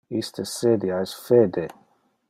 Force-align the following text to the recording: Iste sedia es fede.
Iste 0.19 0.45
sedia 0.51 1.03
es 1.09 1.15
fede. 1.27 1.67